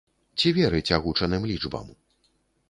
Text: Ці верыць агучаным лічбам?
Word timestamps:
Ці 0.43 0.53
верыць 0.57 0.95
агучаным 0.97 1.47
лічбам? 1.51 1.93